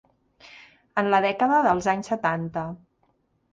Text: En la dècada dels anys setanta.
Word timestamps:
En 1.01 1.09
la 1.15 1.19
dècada 1.27 1.61
dels 1.69 1.91
anys 1.95 2.11
setanta. 2.15 2.67